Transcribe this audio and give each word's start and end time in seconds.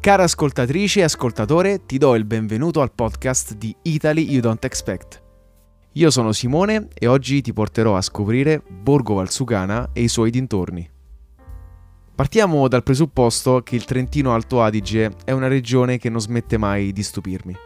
Cara 0.00 0.22
ascoltatrice 0.22 1.00
e 1.00 1.02
ascoltatore, 1.02 1.84
ti 1.84 1.98
do 1.98 2.14
il 2.14 2.24
benvenuto 2.24 2.80
al 2.80 2.92
podcast 2.92 3.54
di 3.54 3.74
Italy 3.82 4.30
You 4.30 4.40
Don't 4.40 4.64
Expect. 4.64 5.20
Io 5.94 6.10
sono 6.10 6.30
Simone 6.30 6.86
e 6.94 7.08
oggi 7.08 7.42
ti 7.42 7.52
porterò 7.52 7.96
a 7.96 8.00
scoprire 8.00 8.62
Borgo 8.64 9.14
Valsugana 9.14 9.90
e 9.92 10.02
i 10.02 10.08
suoi 10.08 10.30
dintorni. 10.30 10.88
Partiamo 12.14 12.68
dal 12.68 12.84
presupposto 12.84 13.62
che 13.64 13.74
il 13.74 13.84
Trentino 13.84 14.32
Alto 14.34 14.62
Adige 14.62 15.10
è 15.24 15.32
una 15.32 15.48
regione 15.48 15.98
che 15.98 16.08
non 16.08 16.20
smette 16.20 16.58
mai 16.58 16.92
di 16.92 17.02
stupirmi. 17.02 17.56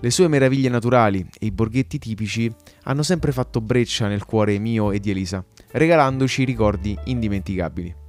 Le 0.00 0.10
sue 0.10 0.26
meraviglie 0.26 0.68
naturali 0.68 1.24
e 1.38 1.46
i 1.46 1.52
borghetti 1.52 1.98
tipici 1.98 2.52
hanno 2.82 3.04
sempre 3.04 3.30
fatto 3.30 3.60
breccia 3.60 4.08
nel 4.08 4.24
cuore 4.24 4.58
mio 4.58 4.90
e 4.90 4.98
di 4.98 5.10
Elisa, 5.10 5.44
regalandoci 5.70 6.42
ricordi 6.42 6.98
indimenticabili. 7.04 7.99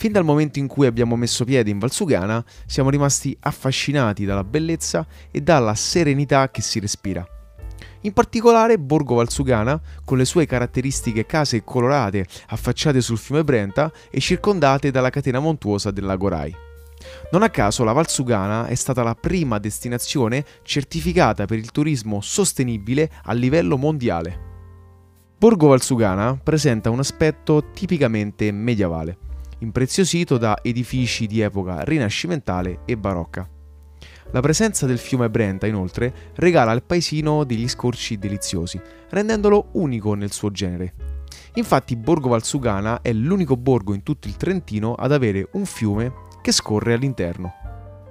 Fin 0.00 0.12
dal 0.12 0.22
momento 0.24 0.60
in 0.60 0.68
cui 0.68 0.86
abbiamo 0.86 1.16
messo 1.16 1.44
piede 1.44 1.70
in 1.70 1.80
Valsugana, 1.80 2.44
siamo 2.66 2.88
rimasti 2.88 3.36
affascinati 3.40 4.24
dalla 4.24 4.44
bellezza 4.44 5.04
e 5.28 5.40
dalla 5.40 5.74
serenità 5.74 6.52
che 6.52 6.62
si 6.62 6.78
respira. 6.78 7.26
In 8.02 8.12
particolare 8.12 8.78
Borgo 8.78 9.16
Valsugana, 9.16 9.80
con 10.04 10.16
le 10.16 10.24
sue 10.24 10.46
caratteristiche 10.46 11.26
case 11.26 11.64
colorate 11.64 12.26
affacciate 12.46 13.00
sul 13.00 13.18
fiume 13.18 13.42
Brenta 13.42 13.90
e 14.08 14.20
circondate 14.20 14.92
dalla 14.92 15.10
catena 15.10 15.40
montuosa 15.40 15.90
del 15.90 16.04
lago 16.04 16.28
Rai. 16.28 16.54
Non 17.32 17.42
a 17.42 17.50
caso 17.50 17.82
la 17.82 17.90
Valsugana 17.90 18.68
è 18.68 18.76
stata 18.76 19.02
la 19.02 19.16
prima 19.16 19.58
destinazione 19.58 20.44
certificata 20.62 21.44
per 21.44 21.58
il 21.58 21.72
turismo 21.72 22.20
sostenibile 22.20 23.10
a 23.24 23.32
livello 23.32 23.76
mondiale. 23.76 24.46
Borgo 25.36 25.66
Valsugana 25.66 26.38
presenta 26.40 26.88
un 26.88 27.00
aspetto 27.00 27.70
tipicamente 27.72 28.52
medievale 28.52 29.26
impreziosito 29.60 30.38
da 30.38 30.58
edifici 30.62 31.26
di 31.26 31.40
epoca 31.40 31.82
rinascimentale 31.82 32.80
e 32.84 32.96
barocca. 32.96 33.48
La 34.30 34.40
presenza 34.40 34.84
del 34.84 34.98
fiume 34.98 35.30
Brenta, 35.30 35.66
inoltre, 35.66 36.12
regala 36.34 36.70
al 36.70 36.82
paesino 36.82 37.44
degli 37.44 37.66
scorci 37.66 38.18
deliziosi, 38.18 38.80
rendendolo 39.08 39.70
unico 39.72 40.14
nel 40.14 40.32
suo 40.32 40.50
genere. 40.50 40.94
Infatti 41.54 41.96
Borgo 41.96 42.28
Valsugana 42.28 43.00
è 43.00 43.12
l'unico 43.12 43.56
borgo 43.56 43.94
in 43.94 44.02
tutto 44.02 44.28
il 44.28 44.36
Trentino 44.36 44.94
ad 44.94 45.12
avere 45.12 45.48
un 45.52 45.64
fiume 45.64 46.12
che 46.42 46.52
scorre 46.52 46.92
all'interno. 46.92 47.54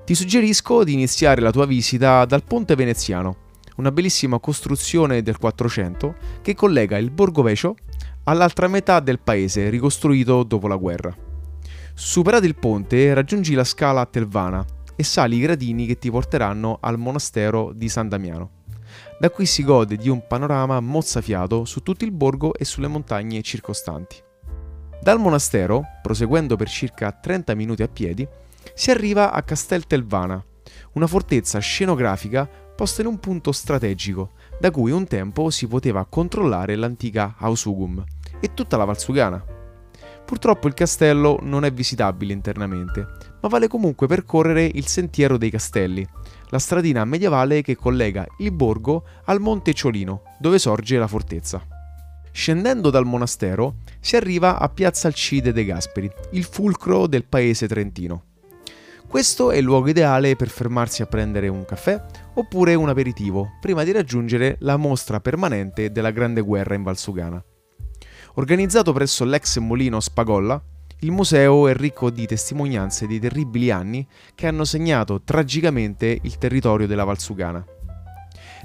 Ti 0.03 0.15
suggerisco 0.15 0.83
di 0.83 0.93
iniziare 0.93 1.41
la 1.41 1.51
tua 1.51 1.65
visita 1.65 2.25
dal 2.25 2.43
Ponte 2.43 2.75
Veneziano, 2.75 3.45
una 3.75 3.91
bellissima 3.91 4.39
costruzione 4.39 5.21
del 5.21 5.37
400 5.37 6.15
che 6.41 6.55
collega 6.55 6.97
il 6.97 7.11
Borgo 7.11 7.43
Vecio 7.43 7.75
all'altra 8.23 8.67
metà 8.67 8.99
del 8.99 9.19
paese 9.19 9.69
ricostruito 9.69 10.43
dopo 10.43 10.67
la 10.67 10.77
guerra. 10.77 11.26
Superato 11.99 12.45
il 12.45 12.53
ponte, 12.53 13.11
raggiungi 13.15 13.55
la 13.55 13.63
scala 13.63 14.01
a 14.01 14.05
Telvana 14.05 14.63
e 14.95 15.03
sali 15.03 15.37
i 15.37 15.39
gradini 15.39 15.87
che 15.87 15.97
ti 15.97 16.11
porteranno 16.11 16.77
al 16.79 16.99
monastero 16.99 17.71
di 17.73 17.89
San 17.89 18.07
Damiano. 18.07 18.65
Da 19.19 19.31
qui 19.31 19.47
si 19.47 19.63
gode 19.63 19.95
di 19.95 20.07
un 20.07 20.27
panorama 20.27 20.79
mozzafiato 20.79 21.65
su 21.65 21.81
tutto 21.81 22.05
il 22.05 22.11
borgo 22.11 22.53
e 22.53 22.65
sulle 22.65 22.87
montagne 22.87 23.41
circostanti. 23.41 24.15
Dal 25.01 25.19
monastero, 25.19 25.83
proseguendo 26.03 26.55
per 26.55 26.69
circa 26.69 27.11
30 27.11 27.55
minuti 27.55 27.81
a 27.81 27.87
piedi, 27.87 28.27
si 28.75 28.91
arriva 28.91 29.31
a 29.31 29.41
Castel 29.41 29.87
Telvana, 29.87 30.41
una 30.93 31.07
fortezza 31.07 31.57
scenografica 31.57 32.47
posta 32.47 33.01
in 33.01 33.07
un 33.07 33.19
punto 33.19 33.51
strategico, 33.51 34.33
da 34.59 34.69
cui 34.69 34.91
un 34.91 35.07
tempo 35.07 35.49
si 35.49 35.65
poteva 35.65 36.05
controllare 36.05 36.75
l'antica 36.75 37.33
Hausugum 37.39 38.03
e 38.39 38.53
tutta 38.53 38.77
la 38.77 38.85
Valsugana. 38.85 39.56
Purtroppo 40.27 40.67
il 40.67 40.73
castello 40.73 41.39
non 41.41 41.63
è 41.63 41.71
visitabile 41.71 42.33
internamente, 42.33 43.07
ma 43.39 43.47
vale 43.47 43.69
comunque 43.69 44.07
percorrere 44.07 44.65
il 44.65 44.85
Sentiero 44.85 45.37
dei 45.37 45.49
Castelli, 45.49 46.05
la 46.49 46.59
stradina 46.59 47.05
medievale 47.05 47.61
che 47.61 47.77
collega 47.77 48.27
il 48.39 48.51
borgo 48.51 49.05
al 49.23 49.39
Monte 49.39 49.73
Ciolino, 49.73 50.23
dove 50.37 50.59
sorge 50.59 50.97
la 50.97 51.07
fortezza. 51.07 51.65
Scendendo 52.29 52.89
dal 52.89 53.05
monastero 53.05 53.75
si 54.01 54.17
arriva 54.17 54.59
a 54.59 54.67
Piazza 54.67 55.07
Alcide 55.07 55.53
dei 55.53 55.63
Gasperi, 55.63 56.11
il 56.31 56.43
fulcro 56.43 57.07
del 57.07 57.23
paese 57.23 57.65
trentino. 57.65 58.23
Questo 59.07 59.51
è 59.51 59.55
il 59.55 59.63
luogo 59.63 59.87
ideale 59.87 60.35
per 60.35 60.49
fermarsi 60.49 61.01
a 61.01 61.05
prendere 61.05 61.47
un 61.47 61.63
caffè 61.63 62.03
oppure 62.33 62.75
un 62.75 62.89
aperitivo, 62.89 63.51
prima 63.61 63.85
di 63.85 63.93
raggiungere 63.93 64.57
la 64.59 64.75
mostra 64.75 65.21
permanente 65.21 65.89
della 65.93 66.11
Grande 66.11 66.41
Guerra 66.41 66.75
in 66.75 66.83
Valsugana. 66.83 67.41
Organizzato 68.37 68.93
presso 68.93 69.25
l'ex 69.25 69.57
mulino 69.57 69.99
Spagolla, 69.99 70.61
il 70.99 71.09
museo 71.09 71.67
è 71.67 71.73
ricco 71.73 72.11
di 72.11 72.27
testimonianze 72.27 73.07
dei 73.07 73.19
terribili 73.19 73.71
anni 73.71 74.07
che 74.35 74.45
hanno 74.45 74.63
segnato 74.63 75.23
tragicamente 75.23 76.19
il 76.21 76.37
territorio 76.37 76.85
della 76.85 77.03
Valsugana. 77.03 77.65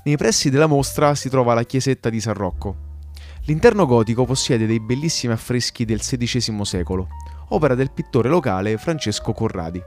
Nei 0.04 0.18
pressi 0.18 0.50
della 0.50 0.66
mostra 0.66 1.14
si 1.14 1.30
trova 1.30 1.54
la 1.54 1.64
chiesetta 1.64 2.10
di 2.10 2.20
San 2.20 2.34
Rocco. 2.34 2.90
L'interno 3.46 3.86
gotico 3.86 4.26
possiede 4.26 4.66
dei 4.66 4.78
bellissimi 4.78 5.32
affreschi 5.32 5.86
del 5.86 6.00
XVI 6.00 6.64
secolo, 6.66 7.08
opera 7.48 7.74
del 7.74 7.92
pittore 7.92 8.28
locale 8.28 8.76
Francesco 8.76 9.32
Corradi. 9.32 9.82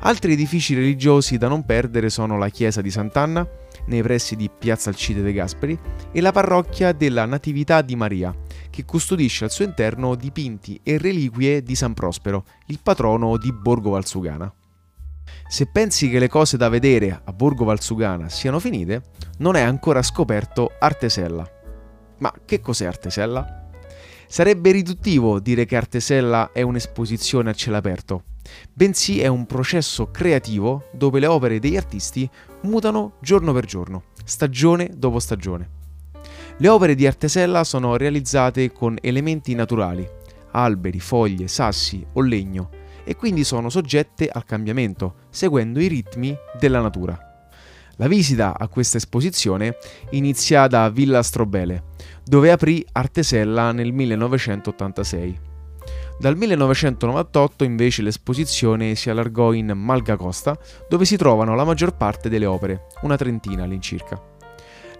Altri 0.00 0.32
edifici 0.32 0.74
religiosi 0.74 1.36
da 1.36 1.48
non 1.48 1.66
perdere 1.66 2.08
sono 2.08 2.38
la 2.38 2.48
chiesa 2.48 2.80
di 2.80 2.90
Sant'Anna, 2.90 3.46
nei 3.86 4.00
pressi 4.00 4.34
di 4.34 4.48
Piazza 4.48 4.88
Alcide 4.88 5.20
de 5.20 5.32
Gasperi, 5.34 5.78
e 6.10 6.20
la 6.22 6.32
parrocchia 6.32 6.92
della 6.92 7.26
Natività 7.26 7.82
di 7.82 7.96
Maria, 7.96 8.34
che 8.78 8.84
custodisce 8.84 9.42
al 9.42 9.50
suo 9.50 9.64
interno 9.64 10.14
dipinti 10.14 10.78
e 10.84 10.98
reliquie 10.98 11.64
di 11.64 11.74
San 11.74 11.94
Prospero, 11.94 12.44
il 12.66 12.78
patrono 12.80 13.36
di 13.36 13.52
Borgo 13.52 13.90
Valsugana. 13.90 14.52
Se 15.48 15.66
pensi 15.66 16.08
che 16.08 16.20
le 16.20 16.28
cose 16.28 16.56
da 16.56 16.68
vedere 16.68 17.22
a 17.24 17.32
Borgo 17.32 17.64
Valsugana 17.64 18.28
siano 18.28 18.60
finite, 18.60 19.02
non 19.38 19.56
è 19.56 19.62
ancora 19.62 20.00
scoperto 20.00 20.70
Artesella. 20.78 21.44
Ma 22.18 22.32
che 22.44 22.60
cos'è 22.60 22.86
Artesella? 22.86 23.68
Sarebbe 24.28 24.70
riduttivo 24.70 25.40
dire 25.40 25.64
che 25.64 25.74
Artesella 25.74 26.52
è 26.52 26.62
un'esposizione 26.62 27.50
a 27.50 27.54
cielo 27.54 27.78
aperto, 27.78 28.22
bensì 28.72 29.20
è 29.20 29.26
un 29.26 29.44
processo 29.46 30.12
creativo 30.12 30.88
dove 30.92 31.18
le 31.18 31.26
opere 31.26 31.58
degli 31.58 31.76
artisti 31.76 32.30
mutano 32.62 33.14
giorno 33.20 33.52
per 33.52 33.64
giorno, 33.64 34.04
stagione 34.24 34.88
dopo 34.94 35.18
stagione. 35.18 35.77
Le 36.60 36.68
opere 36.68 36.96
di 36.96 37.06
Artesella 37.06 37.62
sono 37.62 37.96
realizzate 37.96 38.72
con 38.72 38.98
elementi 39.00 39.54
naturali, 39.54 40.04
alberi, 40.50 40.98
foglie, 40.98 41.46
sassi 41.46 42.04
o 42.14 42.20
legno, 42.20 42.70
e 43.04 43.14
quindi 43.14 43.44
sono 43.44 43.70
soggette 43.70 44.28
al 44.28 44.44
cambiamento, 44.44 45.14
seguendo 45.30 45.78
i 45.78 45.86
ritmi 45.86 46.36
della 46.58 46.80
natura. 46.80 47.16
La 47.94 48.08
visita 48.08 48.58
a 48.58 48.66
questa 48.66 48.96
esposizione 48.96 49.76
inizia 50.10 50.66
da 50.66 50.90
Villa 50.90 51.22
Strobele, 51.22 51.84
dove 52.24 52.50
aprì 52.50 52.84
Artesella 52.90 53.70
nel 53.70 53.92
1986. 53.92 55.40
Dal 56.18 56.36
1998 56.36 57.62
invece 57.62 58.02
l'esposizione 58.02 58.96
si 58.96 59.10
allargò 59.10 59.52
in 59.52 59.70
Malga 59.76 60.16
Costa, 60.16 60.58
dove 60.88 61.04
si 61.04 61.16
trovano 61.16 61.54
la 61.54 61.64
maggior 61.64 61.96
parte 61.96 62.28
delle 62.28 62.46
opere, 62.46 62.86
una 63.02 63.16
trentina 63.16 63.62
all'incirca. 63.62 64.36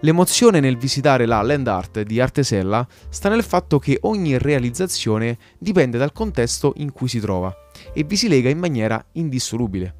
L'emozione 0.01 0.61
nel 0.61 0.77
visitare 0.77 1.25
la 1.25 1.41
land 1.41 1.67
art 1.67 2.03
di 2.03 2.21
Artesella 2.21 2.87
sta 3.09 3.27
nel 3.27 3.43
fatto 3.43 3.79
che 3.79 3.97
ogni 4.03 4.37
realizzazione 4.37 5.37
dipende 5.57 5.97
dal 5.97 6.13
contesto 6.13 6.71
in 6.77 6.93
cui 6.93 7.09
si 7.09 7.19
trova 7.19 7.53
e 7.93 8.05
vi 8.05 8.15
si 8.15 8.29
lega 8.29 8.49
in 8.49 8.59
maniera 8.59 9.03
indissolubile. 9.13 9.95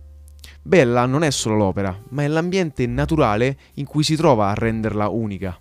Bella 0.61 1.05
non 1.05 1.23
è 1.23 1.31
solo 1.31 1.57
l'opera, 1.57 2.01
ma 2.11 2.23
è 2.23 2.27
l'ambiente 2.27 2.87
naturale 2.87 3.57
in 3.73 3.85
cui 3.85 4.03
si 4.03 4.15
trova 4.15 4.49
a 4.49 4.53
renderla 4.53 5.09
unica. 5.09 5.59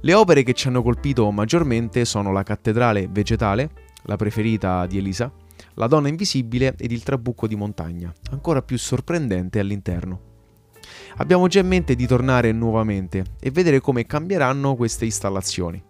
Le 0.00 0.14
opere 0.14 0.42
che 0.42 0.54
ci 0.54 0.66
hanno 0.66 0.82
colpito 0.82 1.30
maggiormente 1.30 2.04
sono 2.04 2.32
la 2.32 2.42
cattedrale 2.42 3.06
vegetale, 3.08 3.70
la 4.04 4.16
preferita 4.16 4.86
di 4.86 4.98
Elisa, 4.98 5.32
la 5.74 5.86
donna 5.86 6.08
invisibile 6.08 6.74
ed 6.76 6.90
il 6.90 7.04
trabucco 7.04 7.46
di 7.46 7.54
montagna, 7.54 8.12
ancora 8.32 8.60
più 8.60 8.76
sorprendente 8.76 9.60
all'interno. 9.60 10.31
Abbiamo 11.22 11.46
già 11.46 11.60
in 11.60 11.68
mente 11.68 11.94
di 11.94 12.04
tornare 12.04 12.50
nuovamente 12.50 13.36
e 13.38 13.52
vedere 13.52 13.78
come 13.78 14.06
cambieranno 14.06 14.74
queste 14.74 15.04
installazioni. 15.04 15.80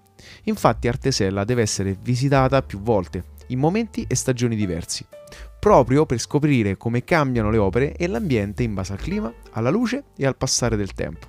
Infatti 0.44 0.88
Artesella 0.88 1.44
deve 1.44 1.62
essere 1.62 1.96
visitata 1.98 2.60
più 2.60 2.82
volte, 2.82 3.24
in 3.46 3.58
momenti 3.58 4.04
e 4.06 4.14
stagioni 4.14 4.54
diversi, 4.54 5.06
proprio 5.58 6.04
per 6.04 6.18
scoprire 6.18 6.76
come 6.76 7.02
cambiano 7.02 7.48
le 7.48 7.56
opere 7.56 7.96
e 7.96 8.08
l'ambiente 8.08 8.62
in 8.62 8.74
base 8.74 8.92
al 8.92 8.98
clima, 8.98 9.32
alla 9.52 9.70
luce 9.70 10.04
e 10.18 10.26
al 10.26 10.36
passare 10.36 10.76
del 10.76 10.92
tempo. 10.92 11.26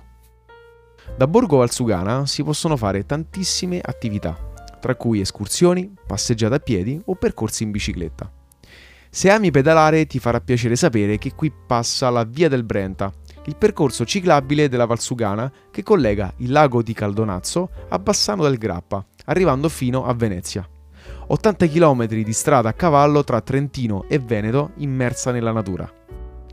Da 1.16 1.26
Borgo 1.26 1.56
Valsugana 1.56 2.26
si 2.26 2.44
possono 2.44 2.76
fare 2.76 3.06
tantissime 3.06 3.80
attività, 3.82 4.36
tra 4.80 4.96
cui 4.96 5.20
escursioni, 5.20 5.90
passeggiate 6.06 6.56
a 6.56 6.60
piedi 6.60 7.00
o 7.06 7.14
percorsi 7.14 7.62
in 7.62 7.70
bicicletta. 7.70 8.30
Se 9.08 9.30
ami 9.30 9.50
pedalare 9.50 10.06
ti 10.06 10.18
farà 10.18 10.40
piacere 10.40 10.76
sapere 10.76 11.16
che 11.16 11.34
qui 11.34 11.50
passa 11.50 12.10
la 12.10 12.24
Via 12.24 12.48
del 12.48 12.64
Brenta, 12.64 13.10
il 13.46 13.56
percorso 13.56 14.04
ciclabile 14.04 14.68
della 14.68 14.86
Valsugana 14.86 15.50
che 15.70 15.82
collega 15.82 16.32
il 16.38 16.50
lago 16.50 16.82
di 16.82 16.92
Caldonazzo 16.92 17.68
a 17.88 17.98
Bassano 17.98 18.42
del 18.42 18.58
Grappa, 18.58 19.04
arrivando 19.26 19.68
fino 19.68 20.04
a 20.04 20.14
Venezia. 20.14 20.66
80 21.26 21.66
km 21.68 22.06
di 22.06 22.32
strada 22.32 22.70
a 22.70 22.74
cavallo 22.74 23.24
tra 23.24 23.40
Trentino 23.40 24.04
e 24.08 24.18
Veneto 24.18 24.72
immersa 24.76 25.30
nella 25.30 25.52
natura. 25.52 25.90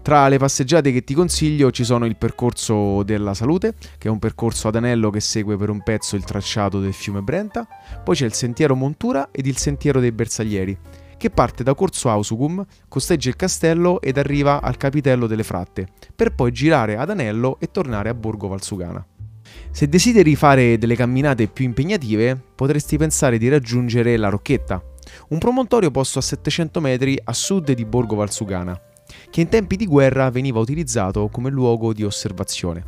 Tra 0.01 0.27
le 0.27 0.39
passeggiate 0.39 0.91
che 0.91 1.03
ti 1.03 1.13
consiglio 1.13 1.69
ci 1.69 1.83
sono 1.83 2.05
il 2.05 2.17
percorso 2.17 3.03
della 3.03 3.35
salute, 3.35 3.75
che 3.99 4.07
è 4.07 4.11
un 4.11 4.17
percorso 4.17 4.67
ad 4.67 4.75
anello 4.75 5.11
che 5.11 5.19
segue 5.19 5.57
per 5.57 5.69
un 5.69 5.83
pezzo 5.83 6.15
il 6.15 6.23
tracciato 6.23 6.79
del 6.79 6.93
fiume 6.93 7.21
Brenta, 7.21 7.67
poi 8.03 8.15
c'è 8.15 8.25
il 8.25 8.33
sentiero 8.33 8.75
Montura 8.75 9.29
ed 9.31 9.45
il 9.45 9.57
sentiero 9.57 9.99
dei 9.99 10.11
Bersaglieri, 10.11 10.75
che 11.21 11.29
parte 11.29 11.61
da 11.61 11.75
Corso 11.75 12.09
Ausugum, 12.09 12.65
costeggia 12.87 13.29
il 13.29 13.35
castello 13.35 14.01
ed 14.01 14.17
arriva 14.17 14.59
al 14.59 14.75
Capitello 14.75 15.27
delle 15.27 15.43
Fratte, 15.43 15.89
per 16.15 16.33
poi 16.33 16.51
girare 16.51 16.97
ad 16.97 17.11
Anello 17.11 17.57
e 17.59 17.69
tornare 17.69 18.09
a 18.09 18.15
Borgo 18.15 18.47
Valsugana. 18.47 19.05
Se 19.69 19.87
desideri 19.87 20.35
fare 20.35 20.79
delle 20.79 20.95
camminate 20.95 21.45
più 21.45 21.63
impegnative, 21.63 22.35
potresti 22.55 22.97
pensare 22.97 23.37
di 23.37 23.49
raggiungere 23.49 24.17
la 24.17 24.29
Rocchetta, 24.29 24.81
un 25.27 25.37
promontorio 25.37 25.91
posto 25.91 26.17
a 26.17 26.23
700 26.23 26.79
metri 26.81 27.19
a 27.23 27.33
sud 27.33 27.71
di 27.71 27.85
Borgo 27.85 28.15
Valsugana, 28.15 28.81
che 29.29 29.41
in 29.41 29.47
tempi 29.47 29.75
di 29.75 29.85
guerra 29.85 30.31
veniva 30.31 30.57
utilizzato 30.57 31.27
come 31.27 31.51
luogo 31.51 31.93
di 31.93 32.03
osservazione. 32.03 32.83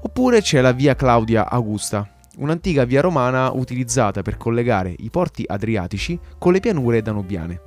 Oppure 0.00 0.40
c'è 0.40 0.62
la 0.62 0.72
via 0.72 0.94
Claudia 0.94 1.50
Augusta, 1.50 2.17
un'antica 2.38 2.84
via 2.84 3.00
romana 3.00 3.50
utilizzata 3.52 4.22
per 4.22 4.36
collegare 4.36 4.94
i 4.98 5.10
porti 5.10 5.44
adriatici 5.46 6.18
con 6.38 6.52
le 6.52 6.60
pianure 6.60 7.02
danubiane. 7.02 7.60